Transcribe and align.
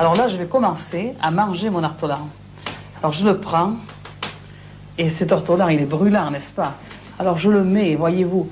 Alors 0.00 0.16
là, 0.16 0.28
je 0.28 0.38
vais 0.38 0.46
commencer 0.46 1.12
à 1.20 1.30
manger 1.30 1.68
mon 1.68 1.84
ortolan. 1.84 2.26
Alors 3.02 3.12
je 3.12 3.22
le 3.22 3.38
prends, 3.38 3.74
et 4.96 5.10
cet 5.10 5.30
ortolan, 5.30 5.68
il 5.68 5.82
est 5.82 5.84
brûlant, 5.84 6.30
n'est-ce 6.30 6.54
pas? 6.54 6.72
Alors 7.18 7.36
je 7.36 7.50
le 7.50 7.62
mets, 7.64 7.96
voyez-vous, 7.96 8.48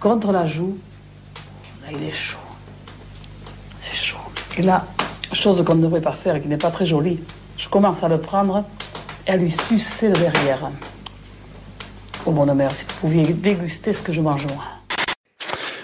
contre 0.00 0.32
la 0.32 0.46
joue. 0.46 0.76
Là, 1.84 1.92
il 1.92 2.02
est 2.02 2.10
chaud. 2.10 2.40
C'est 3.78 3.94
chaud. 3.94 4.18
Et 4.56 4.62
là, 4.62 4.84
chose 5.32 5.62
qu'on 5.64 5.76
ne 5.76 5.82
devrait 5.82 6.00
pas 6.00 6.10
faire 6.10 6.34
et 6.34 6.40
qui 6.40 6.48
n'est 6.48 6.56
pas 6.56 6.72
très 6.72 6.86
jolie, 6.86 7.20
je 7.56 7.68
commence 7.68 8.02
à 8.02 8.08
le 8.08 8.18
prendre 8.18 8.64
et 9.28 9.30
à 9.30 9.36
lui 9.36 9.52
sucer 9.52 10.08
le 10.08 10.14
derrière. 10.14 10.72
Oh 12.26 12.32
mon 12.32 12.52
mère, 12.52 12.72
si 12.72 12.84
vous 12.84 12.94
pouviez 13.02 13.32
déguster 13.32 13.92
ce 13.92 14.02
que 14.02 14.12
je 14.12 14.22
mange 14.22 14.44
moi. 14.48 14.79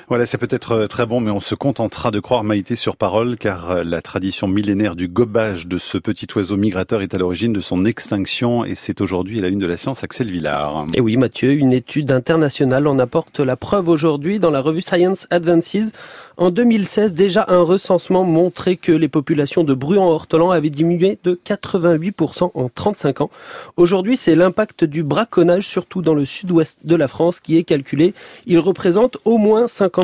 Voilà, 0.09 0.25
c'est 0.25 0.38
peut-être 0.38 0.70
euh, 0.70 0.86
très 0.86 1.04
bon, 1.04 1.18
mais 1.18 1.32
on 1.32 1.41
se 1.41 1.57
contentera 1.57 2.12
de 2.12 2.20
croire 2.20 2.45
Maïté 2.45 2.77
sur 2.77 2.96
parole, 2.96 3.36
car 3.36 3.73
euh, 3.73 3.82
la 3.82 4.00
tradition 4.00 4.46
millénaire 4.46 4.95
du 4.95 5.09
gobage 5.09 5.66
de 5.66 5.79
ce 5.79 5.98
petit 5.98 6.29
oiseau 6.37 6.56
migrateur 6.56 7.02
est 7.02 7.12
à 7.12 7.19
l'origine 7.19 7.52
de 7.52 7.60
son 7.60 7.84
extinction, 7.84 8.65
et 8.65 8.77
c'est 8.77 9.01
aujourd'hui 9.01 9.41
la 9.41 9.48
une 9.48 9.59
de 9.59 9.66
la 9.66 9.77
science, 9.77 10.05
Axel 10.05 10.30
Villard. 10.30 10.87
Et 10.95 11.01
oui, 11.01 11.16
Mathieu, 11.16 11.51
une 11.51 11.73
étude 11.73 12.12
internationale 12.12 12.87
en 12.87 13.01
apporte 13.01 13.41
la 13.41 13.56
preuve 13.56 13.88
aujourd'hui 13.88 14.38
dans 14.38 14.51
la 14.51 14.60
revue 14.60 14.80
Science 14.80 15.27
Advances. 15.30 15.91
En 16.37 16.51
2016, 16.51 17.15
déjà 17.15 17.46
un 17.48 17.62
recensement 17.62 18.23
montrait 18.23 18.77
que 18.77 18.93
les 18.93 19.09
populations 19.09 19.65
de 19.65 19.74
bruants-ortolans 19.74 20.51
avaient 20.51 20.70
diminué 20.70 21.18
de 21.24 21.41
88% 21.45 22.52
en 22.54 22.68
35 22.68 23.23
ans. 23.23 23.30
Aujourd'hui, 23.77 24.16
c'est 24.16 24.37
l'impact 24.37 24.84
du 24.84 25.02
braconnage, 25.02 25.66
surtout 25.66 26.02
dans 26.02 26.15
le 26.15 26.27
sud-ouest 26.27 26.79
de 26.84 26.95
la 26.95 27.09
France, 27.09 27.41
qui 27.41 27.57
est 27.57 27.65
calculé. 27.65 28.15
Il 28.46 28.59
représente 28.59 29.16
au 29.24 29.38
moins 29.38 29.65
50% 29.65 29.95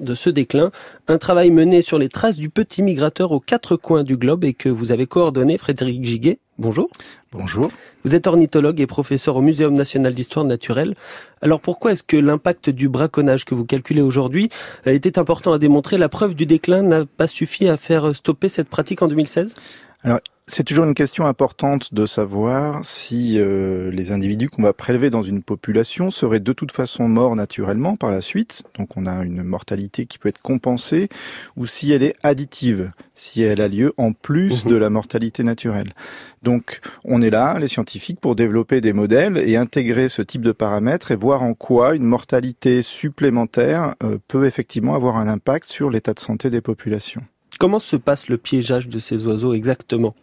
de 0.00 0.14
ce 0.14 0.30
déclin. 0.30 0.70
Un 1.06 1.18
travail 1.18 1.50
mené 1.50 1.82
sur 1.82 1.98
les 1.98 2.08
traces 2.08 2.38
du 2.38 2.48
petit 2.48 2.82
migrateur 2.82 3.32
aux 3.32 3.40
quatre 3.40 3.76
coins 3.76 4.02
du 4.02 4.16
globe 4.16 4.44
et 4.44 4.54
que 4.54 4.70
vous 4.70 4.90
avez 4.90 5.06
coordonné, 5.06 5.58
Frédéric 5.58 6.02
Giguet. 6.02 6.38
Bonjour. 6.56 6.88
Bonjour. 7.30 7.70
Vous 8.04 8.14
êtes 8.14 8.26
ornithologue 8.26 8.80
et 8.80 8.86
professeur 8.86 9.36
au 9.36 9.42
Muséum 9.42 9.74
national 9.74 10.14
d'histoire 10.14 10.46
naturelle. 10.46 10.94
Alors 11.42 11.60
pourquoi 11.60 11.92
est-ce 11.92 12.02
que 12.02 12.16
l'impact 12.16 12.70
du 12.70 12.88
braconnage 12.88 13.44
que 13.44 13.54
vous 13.54 13.66
calculez 13.66 14.00
aujourd'hui 14.00 14.48
était 14.86 15.18
important 15.18 15.52
à 15.52 15.58
démontrer? 15.58 15.98
La 15.98 16.08
preuve 16.08 16.34
du 16.34 16.46
déclin 16.46 16.82
n'a 16.82 17.04
pas 17.04 17.26
suffi 17.26 17.68
à 17.68 17.76
faire 17.76 18.16
stopper 18.16 18.48
cette 18.48 18.68
pratique 18.68 19.02
en 19.02 19.08
2016 19.08 19.54
Alors, 20.04 20.20
c'est 20.46 20.64
toujours 20.64 20.84
une 20.84 20.92
question 20.92 21.24
importante 21.24 21.94
de 21.94 22.04
savoir 22.04 22.84
si 22.84 23.38
euh, 23.38 23.90
les 23.90 24.12
individus 24.12 24.50
qu'on 24.50 24.62
va 24.62 24.74
prélever 24.74 25.08
dans 25.08 25.22
une 25.22 25.42
population 25.42 26.10
seraient 26.10 26.40
de 26.40 26.52
toute 26.52 26.72
façon 26.72 27.08
morts 27.08 27.34
naturellement 27.34 27.96
par 27.96 28.10
la 28.10 28.20
suite, 28.20 28.62
donc 28.76 28.98
on 28.98 29.06
a 29.06 29.24
une 29.24 29.42
mortalité 29.42 30.04
qui 30.04 30.18
peut 30.18 30.28
être 30.28 30.42
compensée, 30.42 31.08
ou 31.56 31.64
si 31.64 31.90
elle 31.92 32.02
est 32.02 32.14
additive, 32.22 32.92
si 33.14 33.40
elle 33.40 33.62
a 33.62 33.68
lieu 33.68 33.94
en 33.96 34.12
plus 34.12 34.66
mmh. 34.66 34.68
de 34.68 34.76
la 34.76 34.90
mortalité 34.90 35.42
naturelle. 35.42 35.94
Donc 36.42 36.80
on 37.04 37.22
est 37.22 37.30
là, 37.30 37.58
les 37.58 37.68
scientifiques, 37.68 38.20
pour 38.20 38.36
développer 38.36 38.82
des 38.82 38.92
modèles 38.92 39.38
et 39.38 39.56
intégrer 39.56 40.10
ce 40.10 40.20
type 40.20 40.42
de 40.42 40.52
paramètres 40.52 41.12
et 41.12 41.16
voir 41.16 41.42
en 41.42 41.54
quoi 41.54 41.94
une 41.94 42.04
mortalité 42.04 42.82
supplémentaire 42.82 43.94
euh, 44.02 44.18
peut 44.28 44.44
effectivement 44.44 44.94
avoir 44.94 45.16
un 45.16 45.28
impact 45.28 45.64
sur 45.64 45.88
l'état 45.88 46.12
de 46.12 46.20
santé 46.20 46.50
des 46.50 46.60
populations. 46.60 47.22
Comment 47.58 47.78
se 47.78 47.96
passe 47.96 48.28
le 48.28 48.38
piégeage 48.38 48.88
de 48.88 48.98
ces 48.98 49.26
oiseaux 49.26 49.54
exactement 49.54 50.14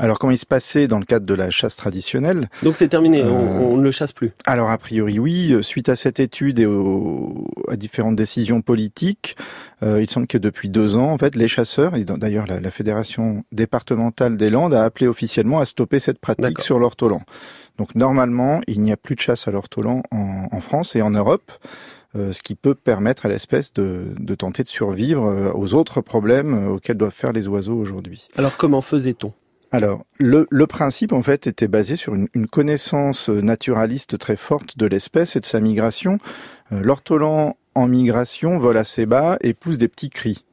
alors, 0.00 0.18
comment 0.18 0.32
il 0.32 0.38
se 0.38 0.46
passait 0.46 0.88
dans 0.88 0.98
le 0.98 1.04
cadre 1.04 1.24
de 1.24 1.34
la 1.34 1.50
chasse 1.50 1.76
traditionnelle 1.76 2.48
Donc 2.64 2.74
c'est 2.76 2.88
terminé, 2.88 3.22
on, 3.22 3.74
euh, 3.74 3.76
ne 3.76 3.82
le 3.82 3.90
chasse 3.92 4.12
plus. 4.12 4.32
Alors 4.44 4.68
a 4.68 4.76
priori 4.76 5.20
oui, 5.20 5.56
suite 5.62 5.88
à 5.88 5.94
cette 5.94 6.18
étude 6.18 6.58
et 6.58 6.66
à 7.68 7.76
différentes 7.76 8.16
décisions 8.16 8.60
politiques, 8.60 9.36
euh, 9.84 10.02
il 10.02 10.10
semble 10.10 10.26
que 10.26 10.38
depuis 10.38 10.68
deux 10.68 10.96
ans, 10.96 11.10
en 11.10 11.18
fait, 11.18 11.36
les 11.36 11.46
chasseurs, 11.46 11.94
et 11.94 12.04
d'ailleurs 12.04 12.46
la, 12.46 12.70
fédération 12.70 13.44
départementale 13.52 14.36
des 14.36 14.50
Landes 14.50 14.74
a 14.74 14.84
appelé 14.84 15.06
officiellement 15.06 15.60
à 15.60 15.64
stopper 15.64 16.00
cette 16.00 16.18
pratique 16.18 16.60
sur 16.60 16.80
l'ortolan. 16.80 17.22
Donc 17.78 17.94
normalement, 17.94 18.60
il 18.66 18.80
n'y 18.80 18.92
a 18.92 18.96
plus 18.96 19.14
de 19.14 19.20
chasse 19.20 19.46
à 19.46 19.50
l'ortolan 19.50 20.02
en, 20.10 20.60
France 20.60 20.96
et 20.96 21.02
en 21.02 21.10
Europe. 21.10 21.52
Euh, 22.16 22.32
ce 22.32 22.42
qui 22.42 22.54
peut 22.54 22.74
permettre 22.74 23.26
à 23.26 23.28
l'espèce 23.28 23.72
de, 23.72 24.14
de, 24.18 24.34
tenter 24.34 24.62
de 24.62 24.68
survivre 24.68 25.52
aux 25.54 25.74
autres 25.74 26.00
problèmes 26.00 26.68
auxquels 26.68 26.96
doivent 26.96 27.12
faire 27.12 27.32
les 27.32 27.48
oiseaux 27.48 27.76
aujourd'hui. 27.76 28.28
Alors 28.36 28.56
comment 28.56 28.80
faisait-on? 28.80 29.32
Alors, 29.72 30.04
le, 30.20 30.46
le, 30.50 30.66
principe, 30.68 31.12
en 31.12 31.24
fait, 31.24 31.48
était 31.48 31.66
basé 31.66 31.96
sur 31.96 32.14
une, 32.14 32.28
une 32.34 32.46
connaissance 32.46 33.28
naturaliste 33.28 34.16
très 34.18 34.36
forte 34.36 34.78
de 34.78 34.86
l'espèce 34.86 35.34
et 35.34 35.40
de 35.40 35.44
sa 35.44 35.58
migration. 35.58 36.20
Euh, 36.70 36.80
L'ortolan 36.80 37.56
en 37.74 37.88
migration 37.88 38.58
vole 38.60 38.76
assez 38.76 39.04
bas 39.04 39.36
et 39.40 39.52
pousse 39.52 39.78
des 39.78 39.88
petits 39.88 40.10
cris. 40.10 40.44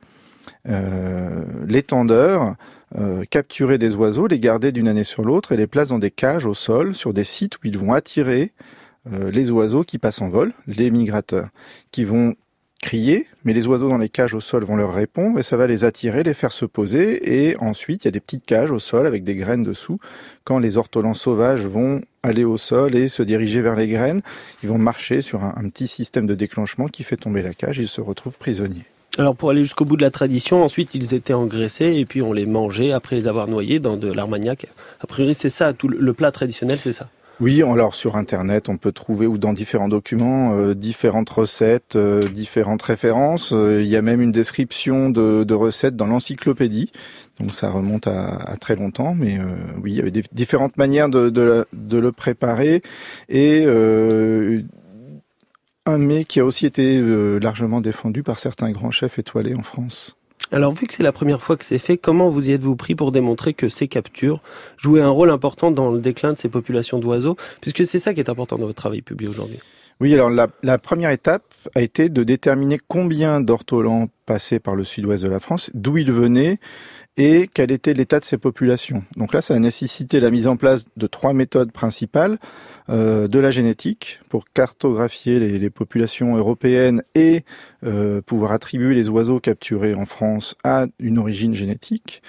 Euh, 0.68 1.44
L'étendeur 1.68 2.56
euh, 2.98 3.24
capturait 3.30 3.78
des 3.78 3.94
oiseaux, 3.96 4.28
les 4.28 4.40
gardait 4.40 4.72
d'une 4.72 4.88
année 4.88 5.04
sur 5.04 5.24
l'autre 5.24 5.52
et 5.52 5.58
les 5.58 5.68
place 5.68 5.90
dans 5.90 6.00
des 6.00 6.12
cages 6.12 6.46
au 6.46 6.54
sol, 6.54 6.96
sur 6.96 7.14
des 7.14 7.24
sites 7.24 7.58
où 7.58 7.60
ils 7.66 7.78
vont 7.78 7.94
attirer 7.94 8.52
euh, 8.52 8.81
les 9.06 9.50
oiseaux 9.50 9.84
qui 9.84 9.98
passent 9.98 10.22
en 10.22 10.30
vol, 10.30 10.54
les 10.68 10.92
migrateurs, 10.92 11.50
qui 11.92 12.04
vont 12.06 12.36
crier, 12.82 13.28
mais 13.46 13.54
les 13.54 13.68
oiseaux 13.68 13.90
dans 13.90 13.98
les 13.98 14.10
cages 14.10 14.34
au 14.34 14.40
sol 14.40 14.66
vont 14.66 14.76
leur 14.76 14.94
répondre 14.94 15.40
et 15.40 15.44
ça 15.44 15.56
va 15.56 15.68
les 15.68 15.84
attirer, 15.86 16.24
les 16.24 16.34
faire 16.34 16.52
se 16.52 16.66
poser 16.66 17.50
et 17.50 17.56
ensuite 17.58 18.04
il 18.04 18.08
y 18.08 18.10
a 18.10 18.12
des 18.12 18.20
petites 18.20 18.46
cages 18.46 18.72
au 18.72 18.80
sol 18.80 19.08
avec 19.08 19.24
des 19.24 19.36
graines 19.36 19.64
dessous. 19.64 20.00
Quand 20.44 20.60
les 20.60 20.78
ortolans 20.78 21.14
sauvages 21.14 21.66
vont 21.66 22.02
aller 22.24 22.44
au 22.44 22.58
sol 22.58 22.96
et 22.96 23.08
se 23.08 23.24
diriger 23.24 23.62
vers 23.62 23.76
les 23.76 23.88
graines, 23.88 24.22
ils 24.64 24.70
vont 24.70 24.80
marcher 24.80 25.22
sur 25.22 25.44
un, 25.44 25.70
petit 25.70 25.88
système 25.88 26.26
de 26.26 26.36
déclenchement 26.36 26.88
qui 26.88 27.04
fait 27.04 27.18
tomber 27.18 27.44
la 27.44 27.54
cage 27.54 27.78
ils 27.78 27.88
se 27.88 28.02
retrouvent 28.02 28.38
prisonniers. 28.38 28.86
Alors 29.18 29.36
pour 29.36 29.52
aller 29.52 29.64
jusqu'au 29.64 29.86
bout 29.86 29.98
de 29.98 30.02
la 30.02 30.12
tradition, 30.12 30.64
ensuite 30.64 30.96
ils 30.96 31.14
étaient 31.14 31.34
engraissés 31.34 31.94
et 31.98 32.06
puis 32.06 32.22
on 32.22 32.34
les 32.34 32.46
mangeait 32.46 32.92
après 32.92 33.16
les 33.16 33.28
avoir 33.28 33.48
noyés 33.48 33.80
dans 33.80 33.96
de 33.96 34.12
l'armagnac. 34.12 34.68
A 35.02 35.08
priori 35.08 35.36
c'est 35.36 35.50
ça, 35.50 35.74
tout 35.74 35.88
le 35.88 36.14
plat 36.14 36.32
traditionnel 36.32 36.80
c'est 36.80 36.94
ça. 36.94 37.10
Oui, 37.42 37.64
alors 37.64 37.96
sur 37.96 38.18
Internet, 38.18 38.70
on 38.70 38.78
peut 38.78 38.92
trouver 38.92 39.26
ou 39.26 39.40
dans 39.40 39.52
différents 39.52 39.90
documents 39.90 40.54
euh, 40.54 40.76
différentes 40.76 41.32
recettes, 41.32 41.96
euh, 41.96 42.22
différentes 42.22 42.84
références. 42.84 43.52
Euh, 43.52 43.82
il 43.82 43.88
y 43.88 43.96
a 43.96 44.04
même 44.04 44.22
une 44.22 44.32
description 44.32 45.10
de, 45.10 45.52
recettes 45.52 45.96
dans 45.96 46.06
l'encyclopédie. 46.06 46.92
Donc 47.40 47.56
ça 47.56 47.72
remonte 47.72 48.06
à, 48.06 48.56
très 48.60 48.76
longtemps, 48.76 49.16
mais 49.16 49.40
oui, 49.82 49.94
il 49.94 49.98
y 49.98 50.02
avait 50.02 50.12
différentes 50.32 50.78
manières 50.78 51.10
de, 51.10 51.30
de, 51.32 51.98
le 51.98 52.12
préparer 52.12 52.84
et 53.28 53.66
un 55.88 55.98
mets 55.98 56.26
qui 56.26 56.40
a 56.40 56.46
aussi 56.46 56.68
été 56.68 57.02
largement 57.40 57.82
défendu 57.82 58.22
par 58.22 58.38
certains 58.38 58.70
grands 58.70 58.92
chefs 58.92 59.18
étoilés 59.18 59.56
en 59.56 59.64
France. 59.64 60.16
Alors 60.54 60.74
vu 60.74 60.86
que 60.86 60.94
c'est 60.94 61.04
la 61.04 61.14
première 61.14 61.42
fois 61.42 61.56
que 61.56 61.64
c'est 61.64 61.80
fait, 61.80 61.98
comment 61.98 62.30
vous 62.30 62.50
y 62.50 62.52
êtes-vous 62.52 62.76
pris 62.76 62.94
pour 62.94 63.14
démontrer 63.14 63.54
que 63.54 63.70
ces 63.70 63.88
captures 63.88 64.42
jouaient 64.78 65.02
un 65.02 65.10
rôle 65.10 65.30
important 65.30 65.72
dans 65.72 65.92
le 65.92 66.00
déclin 66.00 66.34
de 66.34 66.38
ces 66.38 66.50
populations 66.50 67.00
d'oiseaux 67.00 67.38
Puisque 67.62 67.86
c'est 67.86 68.00
ça 68.00 68.14
qui 68.14 68.20
est 68.20 68.30
important 68.30 68.58
dans 68.58 68.66
votre 68.66 68.76
travail 68.82 69.02
publié 69.02 69.30
aujourd'hui? 69.30 69.60
Oui, 70.02 70.14
alors 70.14 70.30
la, 70.30 70.78
première 70.78 71.12
étape 71.12 71.44
a 71.76 71.82
été 71.82 72.10
de 72.10 72.24
déterminer 72.24 72.80
combien 72.86 73.40
d'ortolans 73.40 74.10
passaient 74.26 74.60
par 74.60 74.76
le 74.76 74.84
sud-ouest 74.84 75.24
de 75.24 75.30
la 75.30 75.40
France, 75.40 75.70
d'où 75.76 75.98
ils 75.98 76.12
venaient 76.12 76.58
et 77.18 77.50
quel 77.54 77.72
était 77.72 77.94
l'état 77.94 78.20
de 78.20 78.26
ces 78.26 78.38
populations. 78.38 79.04
Donc 79.18 79.34
là, 79.34 79.42
ça 79.42 79.54
a 79.54 79.60
nécessité 79.60 80.20
la 80.20 80.32
mise 80.32 80.48
en 80.48 80.58
place 80.58 80.86
de 80.96 81.08
trois 81.08 81.34
méthodes 81.34 81.72
principales. 81.72 82.38
Euh, 82.92 83.28
de 83.30 83.40
la 83.40 83.52
génétique 83.52 84.20
pour 84.28 84.50
cartographier 84.50 85.40
les, 85.40 85.70
populations 85.70 86.36
européennes 86.36 87.04
et 87.16 87.46
euh, 87.86 88.22
pouvoir 88.22 88.52
attribuer 88.52 88.96
les 88.96 89.08
oiseaux 89.08 89.40
capturés 89.40 89.94
en 89.94 90.06
France 90.06 90.56
à 90.66 90.88
une 91.00 91.18
origine 91.18 91.54
génétique. 91.54 92.22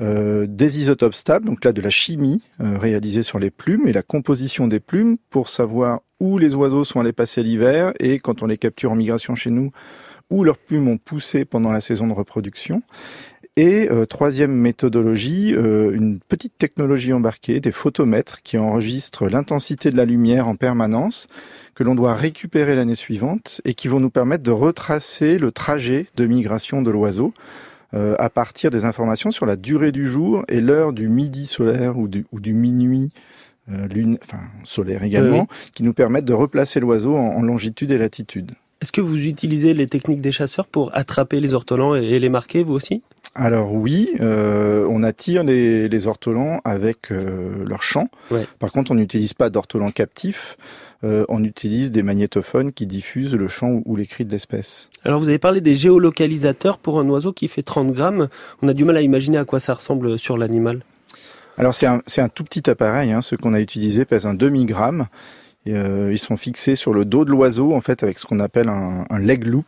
Euh, 0.00 0.46
des 0.46 0.78
isotopes 0.78 1.14
stables, 1.14 1.46
donc 1.46 1.64
là 1.64 1.72
de 1.72 1.80
la 1.80 1.90
chimie 1.90 2.42
réalisée 2.58 3.22
sur 3.22 3.38
les 3.38 3.50
plumes 3.50 3.86
et 3.86 3.92
la 3.92 4.02
composition 4.02 4.66
des 4.66 4.80
plumes 4.80 5.16
pour 5.30 5.48
savoir 5.48 6.00
où 6.20 6.36
les 6.36 6.54
oiseaux 6.54 6.84
sont 6.84 7.00
allés 7.00 7.12
passer 7.12 7.42
l'hiver 7.42 7.92
et 7.98 8.18
quand 8.18 8.42
on 8.42 8.46
les 8.46 8.58
capture 8.58 8.92
en 8.92 8.96
migration 8.96 9.34
chez 9.34 9.50
nous, 9.50 9.70
où 10.30 10.44
leurs 10.44 10.58
plumes 10.58 10.88
ont 10.88 10.98
poussé 10.98 11.44
pendant 11.44 11.70
la 11.70 11.80
saison 11.80 12.06
de 12.06 12.12
reproduction. 12.12 12.82
Et 13.58 13.90
euh, 13.90 14.06
troisième 14.06 14.52
méthodologie, 14.52 15.54
euh, 15.54 15.92
une 15.92 16.20
petite 16.20 16.56
technologie 16.56 17.12
embarquée, 17.12 17.60
des 17.60 17.70
photomètres 17.70 18.40
qui 18.42 18.56
enregistrent 18.56 19.28
l'intensité 19.28 19.90
de 19.90 19.96
la 19.98 20.06
lumière 20.06 20.48
en 20.48 20.56
permanence, 20.56 21.26
que 21.74 21.84
l'on 21.84 21.94
doit 21.94 22.14
récupérer 22.14 22.74
l'année 22.74 22.94
suivante 22.94 23.60
et 23.66 23.74
qui 23.74 23.88
vont 23.88 24.00
nous 24.00 24.08
permettre 24.08 24.42
de 24.42 24.50
retracer 24.50 25.36
le 25.36 25.52
trajet 25.52 26.06
de 26.16 26.24
migration 26.24 26.80
de 26.80 26.90
l'oiseau 26.90 27.34
euh, 27.92 28.14
à 28.18 28.30
partir 28.30 28.70
des 28.70 28.86
informations 28.86 29.30
sur 29.30 29.44
la 29.44 29.56
durée 29.56 29.92
du 29.92 30.06
jour 30.06 30.44
et 30.48 30.62
l'heure 30.62 30.94
du 30.94 31.08
midi 31.08 31.44
solaire 31.44 31.98
ou 31.98 32.08
du, 32.08 32.24
ou 32.32 32.40
du 32.40 32.54
minuit 32.54 33.10
lune, 33.68 34.18
enfin 34.24 34.40
solaire 34.64 35.04
également, 35.04 35.46
qui 35.72 35.82
nous 35.82 35.94
permettent 35.94 36.24
de 36.24 36.32
replacer 36.32 36.80
l'oiseau 36.80 37.16
en, 37.16 37.42
longitude 37.42 37.92
et 37.92 37.96
latitude. 37.96 38.52
Est-ce 38.82 38.90
que 38.90 39.00
vous 39.00 39.26
utilisez 39.26 39.74
les 39.74 39.86
techniques 39.86 40.20
des 40.20 40.32
chasseurs 40.32 40.66
pour 40.66 40.90
attraper 40.92 41.38
les 41.38 41.54
ortolans 41.54 41.94
et 41.94 42.18
les 42.18 42.28
marquer, 42.28 42.64
vous 42.64 42.74
aussi? 42.74 43.02
Alors 43.36 43.72
oui, 43.72 44.08
euh, 44.20 44.84
on 44.90 45.04
attire 45.04 45.44
les, 45.44 45.88
les 45.88 46.06
ortolans 46.08 46.60
avec 46.64 47.12
euh, 47.12 47.64
leur 47.64 47.84
chant. 47.84 48.08
Par 48.58 48.72
contre, 48.72 48.90
on 48.90 48.96
n'utilise 48.96 49.34
pas 49.34 49.50
d'ortolans 49.50 49.92
captifs. 49.92 50.56
euh, 51.04 51.24
on 51.28 51.44
utilise 51.44 51.92
des 51.92 52.02
magnétophones 52.02 52.72
qui 52.72 52.86
diffusent 52.86 53.34
le 53.34 53.46
chant 53.46 53.82
ou 53.84 53.94
les 53.94 54.06
cris 54.06 54.24
de 54.24 54.32
l'espèce. 54.32 54.88
Alors 55.04 55.20
vous 55.20 55.28
avez 55.28 55.38
parlé 55.38 55.60
des 55.60 55.76
géolocalisateurs 55.76 56.78
pour 56.78 56.98
un 56.98 57.08
oiseau 57.08 57.32
qui 57.32 57.46
fait 57.46 57.62
30 57.62 57.92
grammes. 57.92 58.28
On 58.62 58.68
a 58.68 58.74
du 58.74 58.84
mal 58.84 58.96
à 58.96 59.00
imaginer 59.00 59.38
à 59.38 59.44
quoi 59.44 59.60
ça 59.60 59.74
ressemble 59.74 60.18
sur 60.18 60.36
l'animal. 60.36 60.82
Alors 61.56 61.74
c'est 61.74 61.86
un, 61.86 62.02
un, 62.16 62.28
tout 62.28 62.42
petit 62.44 62.68
appareil, 62.68 63.12
hein, 63.12 63.20
ce 63.20 63.36
qu'on 63.36 63.54
a 63.54 63.60
utilisé 63.60 64.04
pèse 64.04 64.26
un 64.26 64.34
demi-gramme. 64.34 65.06
Euh, 65.68 66.10
ils 66.12 66.18
sont 66.18 66.36
fixés 66.36 66.76
sur 66.76 66.92
le 66.92 67.04
dos 67.04 67.24
de 67.24 67.30
l'oiseau 67.30 67.72
en 67.72 67.80
fait 67.80 68.02
avec 68.02 68.18
ce 68.18 68.26
qu'on 68.26 68.40
appelle 68.40 68.68
un, 68.68 69.04
un, 69.08 69.18
leg 69.18 69.44
loop. 69.44 69.66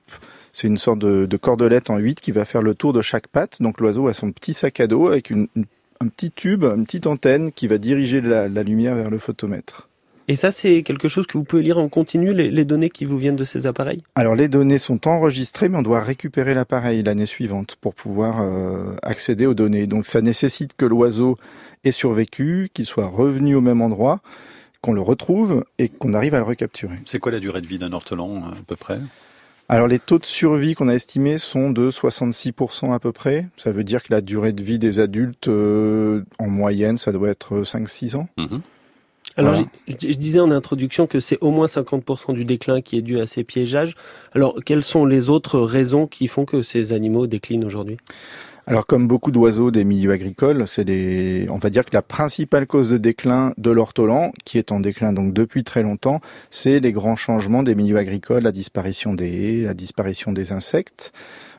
C'est 0.53 0.67
une 0.67 0.79
sorte 0.79 0.99
de, 0.99 1.27
de, 1.27 1.37
cordelette 1.37 1.91
en 1.91 1.99
8 1.99 2.21
qui 2.21 2.33
va 2.33 2.45
faire 2.45 2.63
le 2.63 2.75
tour 2.75 2.93
de 2.93 3.03
chaque 3.03 3.29
patte. 3.29 3.63
Donc 3.63 3.81
l'oiseau 3.81 4.09
a 4.09 4.15
son 4.15 4.33
petit 4.33 4.55
sac 4.55 4.81
à 4.81 4.87
dos 4.87 5.09
avec 5.09 5.31
une, 5.31 5.49
une, 5.55 5.67
un 6.01 6.09
petit 6.09 6.31
tube, 6.31 6.65
une 6.65 6.85
petite 6.85 7.07
antenne 7.07 7.53
qui 7.53 7.69
va 7.69 7.79
diriger 7.79 8.21
la, 8.21 8.49
la 8.49 8.63
lumière 8.63 8.95
vers 8.95 9.11
le 9.11 9.19
photomètre. 9.19 9.89
Et 10.27 10.37
ça, 10.37 10.53
c'est 10.53 10.83
quelque 10.83 11.09
chose 11.09 11.27
que 11.27 11.37
vous 11.37 11.45
pouvez 11.45 11.63
lire 11.63 11.79
en 11.79 11.89
continu, 11.91 12.33
les, 12.33 12.51
les, 12.51 12.65
données 12.65 12.89
qui 12.89 13.05
vous 13.05 13.19
viennent 13.19 13.37
de 13.37 13.45
ces 13.45 13.67
appareils? 13.67 14.03
Alors, 14.15 14.35
les 14.35 14.49
données 14.49 14.79
sont 14.79 15.07
enregistrées, 15.07 15.69
mais 15.69 15.77
on 15.77 15.83
doit 15.83 16.01
récupérer 16.01 16.55
l'appareil 16.55 17.03
l'année 17.03 17.27
suivante 17.27 17.77
pour 17.79 17.95
pouvoir 17.95 18.41
euh, 18.41 18.97
accéder 19.03 19.45
aux 19.45 19.53
données. 19.53 19.87
Donc, 19.87 20.07
ça 20.07 20.23
nécessite 20.23 20.73
que 20.79 20.87
l'oiseau 20.87 21.37
ait 21.85 21.93
survécu, 21.93 22.71
qu'il 22.73 22.87
soit 22.87 23.07
revenu 23.07 23.55
au 23.55 23.61
même 23.61 23.83
endroit, 23.83 24.21
qu'on 24.85 24.93
le 24.93 25.01
retrouve 25.01 25.65
et 25.79 25.89
qu'on 25.89 26.13
arrive 26.13 26.35
à 26.35 26.39
le 26.39 26.45
recapturer. 26.45 26.99
C'est 27.07 27.19
quoi 27.19 27.33
la 27.33 27.41
durée 27.41 27.63
de 27.63 27.67
vie 27.67 27.79
d'un 27.79 27.95
ortolan, 27.95 28.43
à 28.45 28.55
peu 28.67 28.77
près? 28.77 29.01
Alors 29.71 29.89
les 29.89 29.99
taux 29.99 30.19
de 30.19 30.27
survie 30.27 30.75
qu'on 30.75 30.89
a 30.89 30.93
estimés 30.93 31.39
sont 31.39 31.71
de 31.71 31.91
66% 31.91 32.93
à 32.93 32.99
peu 32.99 33.11
près. 33.11 33.47
Ça 33.57 33.73
veut 33.73 33.83
dire 33.83 34.03
que 34.03 34.13
la 34.13 34.21
durée 34.21 34.53
de 34.53 34.63
vie 34.63 34.79
des 34.79 35.01
adultes, 35.01 35.49
euh, 35.49 36.23
en 36.39 36.49
moyenne, 36.49 36.99
ça 36.99 37.13
doit 37.13 37.31
être 37.31 37.63
5-6 37.63 38.17
ans. 38.17 38.29
Mmh. 38.37 38.59
Alors, 39.37 39.55
voilà. 39.55 39.69
je, 39.89 39.95
je, 40.07 40.19
disais 40.19 40.39
en 40.39 40.51
introduction 40.51 41.07
que 41.07 41.19
c'est 41.19 41.39
au 41.41 41.51
moins 41.51 41.65
50% 41.65 42.35
du 42.35 42.45
déclin 42.45 42.83
qui 42.83 42.99
est 42.99 43.03
dû 43.03 43.19
à 43.19 43.27
ces 43.27 43.43
piégeages. 43.43 43.95
Alors, 44.35 44.55
quelles 44.67 44.85
sont 44.85 45.07
les 45.07 45.31
autres 45.31 45.61
raisons 45.61 46.07
qui 46.07 46.29
font 46.29 46.45
que 46.45 46.63
ces 46.63 46.93
animaux 46.93 47.27
déclinent 47.27 47.65
aujourd'hui? 47.65 47.97
Alors, 48.67 48.87
comme 48.87 49.07
beaucoup 49.07 49.31
d'oiseaux 49.31 49.71
des 49.71 49.85
milieux 49.85 50.11
agricoles, 50.11 50.67
c'est 50.67 50.85
des, 50.85 51.47
on 51.51 51.59
va 51.59 51.69
dire 51.69 51.85
que 51.85 51.91
la 51.93 52.01
principale 52.01 52.67
cause 52.67 52.89
de 52.89 52.97
déclin 52.97 53.53
de 53.59 53.71
l'ortolan, 53.71 54.33
qui 54.47 54.57
est 54.57 54.73
en 54.73 54.81
déclin 54.81 55.13
donc 55.13 55.35
depuis 55.35 55.65
très 55.65 55.83
longtemps, 55.83 56.21
c'est 56.51 56.81
les 56.81 56.93
grands 56.93 57.17
changements 57.17 57.63
des 57.63 57.75
milieux 57.75 57.99
agricoles, 57.99 58.43
la 58.43 58.53
disparition 58.53 59.13
des 59.13 59.29
haies, 59.29 59.67
la 59.67 59.75
disparition 59.75 60.33
des 60.33 60.53
insectes. 60.53 61.13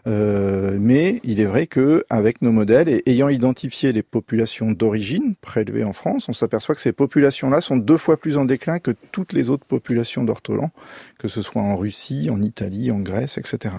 Euh, 0.07 0.78
mais 0.80 1.19
il 1.24 1.40
est 1.40 1.46
vrai 1.46 1.66
que 1.66 2.06
avec 2.10 2.44
nos 2.44 2.52
modèles 2.52 2.90
et 2.90 3.04
ayant 3.07 3.30
identifié 3.30 3.92
les 3.92 4.04
populations 4.04 4.72
d'origine 4.72 5.36
prélevées 5.42 5.84
en 5.84 5.94
France, 5.94 6.30
on 6.30 6.34
s'aperçoit 6.34 6.75
que 6.75 6.81
ces 6.81 6.92
populations-là 6.92 7.60
sont 7.62 7.78
deux 7.78 7.98
fois 7.98 8.18
plus 8.18 8.38
en 8.38 8.46
déclin 8.46 8.78
que 8.80 8.92
toutes 9.12 9.34
les 9.34 9.50
autres 9.50 9.66
populations 9.66 10.24
d'ortolans, 10.24 10.72
que 11.18 11.28
ce 11.28 11.42
soit 11.42 11.62
en 11.62 11.75
Russie, 11.75 12.30
en 12.31 12.42
Italie, 12.42 12.92
en 12.92 13.00
Grèce, 13.00 13.38
etc. 13.40 13.75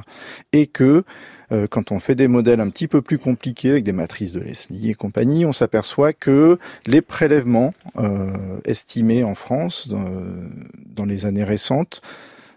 Et 0.53 0.67
que 0.67 1.05
euh, 1.53 1.67
quand 1.69 1.93
on 1.93 2.01
fait 2.01 2.15
des 2.15 2.29
modèles 2.29 2.61
un 2.61 2.69
petit 2.71 2.89
peu 2.89 3.03
plus 3.03 3.19
compliqués 3.19 3.71
avec 3.71 3.85
des 3.85 3.93
matrices 3.93 4.33
de 4.33 4.41
Leslie 4.41 4.91
et 4.91 4.95
compagnie, 4.95 5.47
on 5.47 5.53
s'aperçoit 5.53 6.13
que 6.13 6.59
les 6.87 7.01
prélèvements 7.01 7.73
euh, 7.99 8.33
estimés 8.65 9.25
en 9.25 9.35
France 9.35 9.89
dans, 9.89 10.05
dans 10.95 11.05
les 11.05 11.27
années 11.27 11.45
récentes 11.45 12.03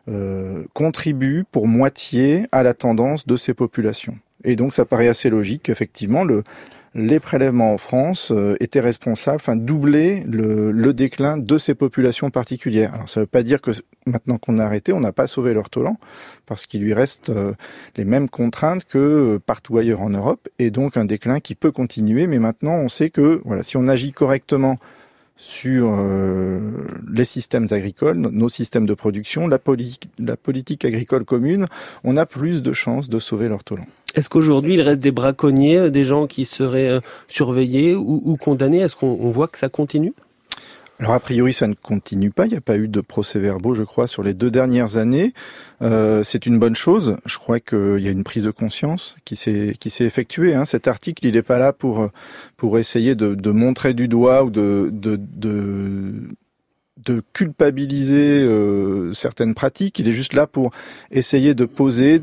euh, 0.08 0.64
contribuent 0.74 1.44
pour 1.52 1.68
moitié 1.68 2.48
à 2.52 2.64
la 2.64 2.74
tendance 2.74 3.28
de 3.28 3.38
ces 3.38 3.54
populations. 3.54 4.18
Et 4.44 4.56
donc 4.56 4.74
ça 4.74 4.86
paraît 4.86 5.08
assez 5.08 5.30
logique 5.30 5.64
qu'effectivement 5.64 6.24
le, 6.24 6.44
les 6.96 7.20
prélèvements 7.20 7.74
en 7.74 7.78
France 7.78 8.32
euh, 8.32 8.56
étaient 8.60 8.80
responsables, 8.80 9.38
enfin 9.38 9.56
doublaient 9.56 10.24
le, 10.28 10.72
le, 10.72 10.94
déclin 10.94 11.38
de 11.38 11.58
ces 11.58 11.76
populations 11.76 12.32
particulières. 12.32 12.94
Alors 12.94 13.10
ça 13.10 13.20
ne 13.20 13.24
veut 13.24 13.28
pas 13.28 13.44
dire 13.44 13.62
que 13.62 13.72
maintenant 14.06 14.38
qu'on 14.38 14.60
a 14.60 14.66
arrêté, 14.66 14.92
on 14.94 15.00
n'a 15.00 15.12
pas 15.12 15.28
sauvé 15.28 15.54
l'ortolan, 15.54 15.98
parce 16.46 16.66
qu'il 16.66 16.82
lui 16.82 16.94
reste 16.94 17.30
euh, 17.30 17.54
les 17.96 18.06
mêmes 18.06 18.30
contraintes 18.30 18.86
que 18.86 18.98
euh, 18.98 19.40
partout 19.40 19.78
ailleurs 19.78 20.02
en 20.02 20.10
Europe, 20.10 20.50
et 20.58 20.72
donc 20.72 20.98
un 20.98 21.06
déclin 21.06 21.40
qui 21.40 21.56
peut 21.56 21.72
continuer. 21.72 22.28
Mais 22.28 22.40
maintenant, 22.40 22.76
on 22.76 22.88
sait 22.88 23.10
que 23.10 23.42
voilà, 23.46 23.64
si 23.64 23.78
on 23.78 23.88
agit 23.88 24.12
correctement 24.12 24.78
sur 25.42 25.98
les 27.10 27.24
systèmes 27.24 27.68
agricoles, 27.72 28.18
nos 28.18 28.50
systèmes 28.50 28.86
de 28.86 28.94
production, 28.94 29.48
la, 29.48 29.58
la 30.18 30.36
politique 30.36 30.84
agricole 30.84 31.24
commune, 31.24 31.68
on 32.04 32.18
a 32.18 32.26
plus 32.26 32.62
de 32.62 32.74
chances 32.74 33.08
de 33.08 33.20
sauver 33.20 33.48
l'ortolan. 33.48 33.86
Est-ce 34.16 34.30
qu'aujourd'hui 34.30 34.74
il 34.76 34.82
reste 34.82 35.00
des 35.00 35.12
braconniers, 35.12 35.92
des 35.92 36.06
gens 36.06 36.28
qui 36.28 36.46
seraient 36.46 37.00
surveillés 37.28 37.96
ou, 37.96 38.38
condamnés? 38.38 38.80
Est-ce 38.80 38.96
qu'on 38.96 39.30
voit 39.30 39.48
que 39.48 39.58
ça 39.58 39.70
continue? 39.70 40.14
Alors 41.00 41.14
a 41.14 41.20
priori 41.22 41.54
ça 41.54 41.68
ne 41.68 41.76
continue 41.76 42.30
pas, 42.30 42.46
il 42.46 42.50
n'y 42.50 42.58
a 42.58 42.62
pas 42.62 42.76
eu 42.76 42.90
de 42.90 43.00
procès-verbaux 43.00 43.74
je 43.74 43.84
crois 43.84 44.08
sur 44.08 44.22
les 44.22 44.34
deux 44.34 44.52
dernières 44.52 44.98
années. 44.98 45.34
Euh, 45.82 46.24
c'est 46.24 46.46
une 46.46 46.60
bonne 46.60 46.76
chose, 46.76 47.16
je 47.26 47.38
crois 47.38 47.62
qu'il 47.62 48.00
y 48.00 48.08
a 48.10 48.12
une 48.12 48.26
prise 48.26 48.44
de 48.44 48.52
conscience 48.52 49.16
qui 49.24 49.38
s'est 49.38 49.78
effectuée. 50.02 50.54
Hein. 50.54 50.66
Cet 50.66 50.90
article 50.90 51.26
il 51.26 51.36
n'est 51.36 51.42
pas 51.42 51.58
là 51.58 51.72
pour 51.72 52.10
essayer 52.78 53.16
de, 53.16 53.52
montrer 53.52 53.94
du 53.94 54.10
doigt 54.10 54.44
ou 54.44 54.50
de, 54.50 54.90
de, 54.92 55.14
culpabiliser 57.34 58.42
euh, 58.42 59.14
certaines 59.14 59.56
pratiques, 59.56 60.00
il 60.00 60.10
est 60.10 60.14
juste 60.14 60.34
là 60.34 60.48
pour 60.48 60.72
essayer 61.12 61.54
de 61.54 61.64
poser 61.64 62.22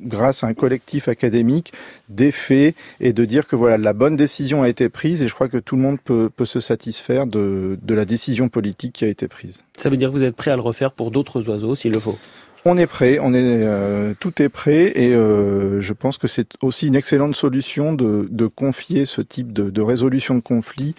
grâce 0.00 0.44
à 0.44 0.46
un 0.46 0.54
collectif 0.54 1.08
académique, 1.08 1.72
des 2.08 2.30
faits 2.30 2.74
et 3.00 3.12
de 3.12 3.24
dire 3.24 3.46
que 3.46 3.56
voilà 3.56 3.78
la 3.78 3.92
bonne 3.92 4.16
décision 4.16 4.62
a 4.62 4.68
été 4.68 4.88
prise 4.88 5.22
et 5.22 5.28
je 5.28 5.34
crois 5.34 5.48
que 5.48 5.58
tout 5.58 5.76
le 5.76 5.82
monde 5.82 5.98
peut, 6.00 6.30
peut 6.34 6.44
se 6.44 6.60
satisfaire 6.60 7.26
de, 7.26 7.78
de 7.82 7.94
la 7.94 8.04
décision 8.04 8.48
politique 8.48 8.92
qui 8.92 9.04
a 9.04 9.08
été 9.08 9.28
prise. 9.28 9.64
Ça 9.78 9.88
veut 9.88 9.96
dire 9.96 10.10
que 10.10 10.14
vous 10.14 10.22
êtes 10.22 10.36
prêt 10.36 10.50
à 10.50 10.56
le 10.56 10.62
refaire 10.62 10.92
pour 10.92 11.10
d'autres 11.10 11.48
oiseaux 11.48 11.74
s'il 11.74 11.92
le 11.92 12.00
faut? 12.00 12.18
On 12.66 12.78
est 12.78 12.86
prêt, 12.86 13.18
on 13.20 13.34
est 13.34 13.42
euh, 13.42 14.14
tout 14.18 14.40
est 14.40 14.48
prêt 14.48 14.92
et 14.94 15.14
euh, 15.14 15.82
je 15.82 15.92
pense 15.92 16.16
que 16.16 16.26
c'est 16.26 16.48
aussi 16.62 16.86
une 16.86 16.96
excellente 16.96 17.36
solution 17.36 17.92
de, 17.92 18.26
de 18.30 18.46
confier 18.46 19.04
ce 19.04 19.20
type 19.20 19.52
de, 19.52 19.68
de, 19.68 19.82
résolution 19.82 20.34
de 20.34 20.40
conflit 20.40 20.94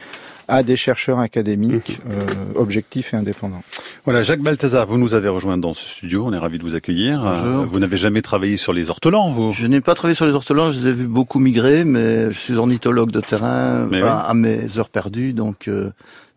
à 0.48 0.62
des 0.62 0.76
chercheurs 0.76 1.18
académiques 1.18 2.02
euh, 2.08 2.24
objectifs 2.54 3.16
et 3.16 3.18
indépendants. 3.18 3.64
Voilà, 4.06 4.22
Jacques 4.22 4.42
Balthazar, 4.42 4.86
vous 4.86 5.00
nous 5.00 5.16
avez 5.16 5.30
rejoint 5.30 5.58
dans 5.58 5.74
ce 5.74 5.88
studio, 5.88 6.26
on 6.28 6.32
est 6.32 6.38
ravi 6.38 6.60
de 6.60 6.64
vous 6.64 6.76
accueillir. 6.76 7.22
Bonjour. 7.24 7.66
Vous 7.66 7.80
n'avez 7.80 7.98
jamais 7.98 8.22
travaillé 8.22 8.56
sur 8.56 8.72
les 8.72 8.92
ortolans, 8.92 9.32
vous? 9.32 9.52
Je 9.52 9.66
n'ai 9.66 9.82
pas 9.82 9.96
travaillé 9.96 10.14
sur 10.14 10.28
les 10.28 10.34
ortolans, 10.34 10.70
je 10.70 10.80
les 10.80 10.90
ai 10.90 10.92
vus 10.92 11.08
beaucoup 11.08 11.40
migrer, 11.40 11.86
mais 11.86 12.32
je 12.32 12.38
suis 12.38 12.54
ornithologue 12.54 13.10
de 13.10 13.20
terrain 13.20 13.86
à, 13.86 13.88
oui. 13.88 14.02
à, 14.04 14.32
mes 14.36 14.78
heures 14.78 14.90
perdues, 14.90 15.34
donc 15.34 15.68
euh, 15.68 15.90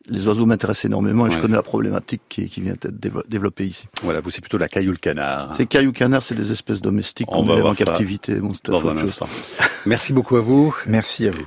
les 0.09 0.27
oiseaux 0.27 0.47
m'intéressent 0.47 0.87
énormément 0.87 1.27
et 1.27 1.29
ouais. 1.29 1.35
je 1.37 1.41
connais 1.43 1.57
la 1.57 1.63
problématique 1.63 2.23
qui, 2.31 2.49
qui 2.49 2.63
vient 2.63 2.73
d'être 2.73 3.29
développée 3.29 3.67
ici. 3.67 3.87
Voilà, 4.03 4.23
vous 4.23 4.31
c'est 4.31 4.41
plutôt 4.41 4.57
la 4.57 4.69
caillou 4.69 4.93
le 4.93 4.97
canard. 4.97 5.55
C'est 5.55 5.67
caillou 5.67 5.93
canard, 5.93 6.23
c'est 6.23 6.35
des 6.35 6.51
espèces 6.51 6.81
domestiques 6.81 7.27
qu'on 7.27 7.53
élève 7.53 7.67
en 7.67 7.75
captivité. 7.75 8.37
Bon, 8.37 8.55
dans 8.65 8.89
un 8.89 8.97
instant. 8.97 9.29
Merci 9.85 10.15
beaucoup 10.15 10.37
à 10.37 10.41
vous. 10.41 10.75
Merci 10.87 11.29
à 11.29 11.33
vous. 11.33 11.45